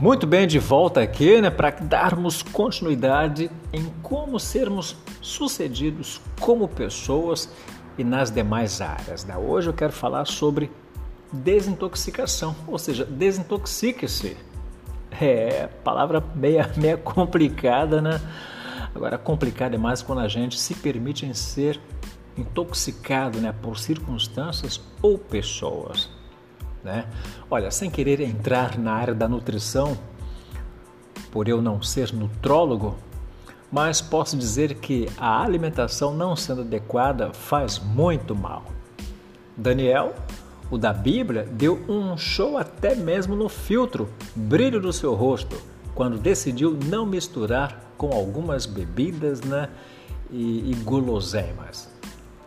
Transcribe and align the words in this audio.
Muito 0.00 0.28
bem, 0.28 0.46
de 0.46 0.60
volta 0.60 1.02
aqui, 1.02 1.40
né, 1.40 1.50
para 1.50 1.70
darmos 1.70 2.40
continuidade 2.40 3.50
em 3.72 3.84
como 4.00 4.38
sermos 4.38 4.96
sucedidos 5.20 6.20
como 6.38 6.68
pessoas 6.68 7.50
e 7.98 8.04
nas 8.04 8.30
demais 8.30 8.80
áreas. 8.80 9.24
Né? 9.24 9.36
Hoje 9.36 9.68
eu 9.68 9.72
quero 9.72 9.92
falar 9.92 10.24
sobre 10.24 10.70
desintoxicação, 11.32 12.54
ou 12.68 12.78
seja, 12.78 13.04
desintoxique-se. 13.04 14.36
É, 15.20 15.66
palavra 15.82 16.22
meia, 16.32 16.70
meia 16.76 16.96
complicada, 16.96 18.00
né? 18.00 18.20
Agora, 18.94 19.18
complicado 19.18 19.74
é 19.74 19.78
mais 19.78 20.00
quando 20.00 20.20
a 20.20 20.28
gente 20.28 20.60
se 20.60 20.76
permite 20.76 21.28
ser 21.34 21.80
intoxicado 22.36 23.40
né, 23.40 23.52
por 23.52 23.76
circunstâncias 23.76 24.80
ou 25.02 25.18
pessoas. 25.18 26.17
Né? 26.82 27.06
Olha, 27.50 27.70
sem 27.70 27.90
querer 27.90 28.20
entrar 28.20 28.78
na 28.78 28.92
área 28.92 29.14
da 29.14 29.28
nutrição, 29.28 29.98
por 31.30 31.48
eu 31.48 31.60
não 31.60 31.82
ser 31.82 32.12
nutrólogo, 32.12 32.96
mas 33.70 34.00
posso 34.00 34.36
dizer 34.36 34.74
que 34.74 35.08
a 35.18 35.42
alimentação 35.42 36.14
não 36.14 36.34
sendo 36.34 36.62
adequada 36.62 37.32
faz 37.32 37.78
muito 37.78 38.34
mal. 38.34 38.64
Daniel, 39.56 40.14
o 40.70 40.78
da 40.78 40.92
Bíblia, 40.92 41.44
deu 41.44 41.82
um 41.88 42.16
show 42.16 42.56
até 42.56 42.94
mesmo 42.94 43.34
no 43.34 43.48
filtro, 43.48 44.08
brilho 44.34 44.80
do 44.80 44.92
seu 44.92 45.14
rosto, 45.14 45.56
quando 45.94 46.18
decidiu 46.18 46.78
não 46.86 47.04
misturar 47.04 47.92
com 47.96 48.12
algumas 48.12 48.66
bebidas 48.66 49.40
né, 49.40 49.68
e, 50.30 50.70
e 50.70 50.74
guloseimas. 50.84 51.90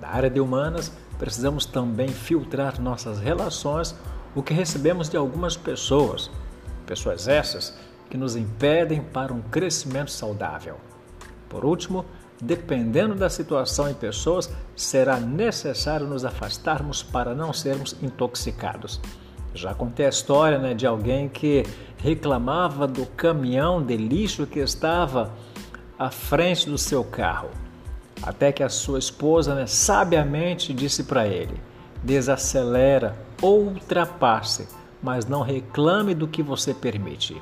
Na 0.00 0.08
área 0.08 0.30
de 0.30 0.40
humanas, 0.40 0.92
precisamos 1.18 1.66
também 1.66 2.08
filtrar 2.08 2.80
nossas 2.80 3.18
relações, 3.18 3.96
o 4.34 4.42
que 4.42 4.54
recebemos 4.54 5.08
de 5.08 5.16
algumas 5.16 5.56
pessoas, 5.56 6.30
pessoas 6.86 7.28
essas 7.28 7.74
que 8.10 8.16
nos 8.16 8.36
impedem 8.36 9.00
para 9.02 9.32
um 9.32 9.40
crescimento 9.40 10.10
saudável. 10.10 10.76
Por 11.48 11.64
último, 11.64 12.04
dependendo 12.40 13.14
da 13.14 13.30
situação 13.30 13.90
e 13.90 13.94
pessoas, 13.94 14.50
será 14.74 15.18
necessário 15.18 16.06
nos 16.06 16.24
afastarmos 16.24 17.02
para 17.02 17.34
não 17.34 17.52
sermos 17.52 17.96
intoxicados. 18.02 19.00
Já 19.54 19.74
contei 19.74 20.06
a 20.06 20.08
história 20.08 20.58
né, 20.58 20.74
de 20.74 20.86
alguém 20.86 21.28
que 21.28 21.64
reclamava 21.98 22.86
do 22.86 23.06
caminhão 23.06 23.82
de 23.82 23.96
lixo 23.96 24.46
que 24.46 24.58
estava 24.58 25.30
à 25.98 26.10
frente 26.10 26.68
do 26.68 26.78
seu 26.78 27.04
carro. 27.04 27.50
Até 28.22 28.50
que 28.50 28.62
a 28.62 28.68
sua 28.68 28.98
esposa 28.98 29.54
né, 29.54 29.66
sabiamente 29.66 30.72
disse 30.72 31.04
para 31.04 31.26
ele: 31.26 31.60
desacelera 32.02 33.16
ultrapasse, 33.42 34.68
mas 35.02 35.26
não 35.26 35.42
reclame 35.42 36.14
do 36.14 36.28
que 36.28 36.42
você 36.42 36.72
permite. 36.72 37.40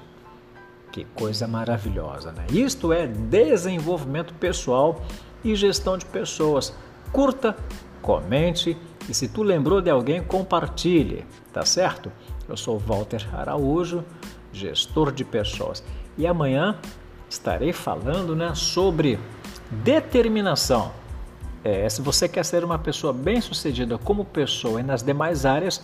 Que 0.90 1.04
coisa 1.04 1.46
maravilhosa, 1.46 2.32
né? 2.32 2.46
Isto 2.50 2.92
é 2.92 3.06
desenvolvimento 3.06 4.34
pessoal 4.34 5.02
e 5.44 5.54
gestão 5.54 5.96
de 5.96 6.04
pessoas. 6.04 6.74
Curta, 7.12 7.56
comente 8.02 8.76
e 9.08 9.14
se 9.14 9.28
tu 9.28 9.42
lembrou 9.42 9.80
de 9.80 9.90
alguém, 9.90 10.22
compartilhe, 10.22 11.24
tá 11.52 11.64
certo? 11.64 12.12
Eu 12.48 12.56
sou 12.56 12.78
Walter 12.78 13.28
Araújo, 13.32 14.04
gestor 14.52 15.12
de 15.12 15.24
pessoas. 15.24 15.82
E 16.16 16.26
amanhã 16.26 16.78
estarei 17.28 17.72
falando 17.72 18.34
né, 18.34 18.52
sobre 18.54 19.18
determinação. 19.70 20.92
É, 21.62 21.88
se 21.88 22.00
você 22.00 22.28
quer 22.28 22.44
ser 22.44 22.64
uma 22.64 22.78
pessoa 22.78 23.12
bem-sucedida 23.12 23.98
como 23.98 24.24
pessoa 24.24 24.80
e 24.80 24.82
nas 24.82 25.02
demais 25.02 25.44
áreas, 25.44 25.82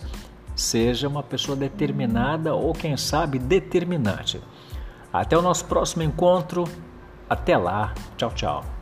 seja 0.55 1.07
uma 1.07 1.21
pessoa 1.21 1.55
determinada 1.55 2.55
ou, 2.55 2.73
quem 2.73 2.97
sabe, 2.97 3.37
determinante. 3.37 4.41
Até 5.13 5.37
o 5.37 5.41
nosso 5.41 5.65
próximo 5.65 6.03
encontro. 6.03 6.63
Até 7.29 7.57
lá. 7.57 7.93
Tchau, 8.17 8.31
tchau. 8.33 8.76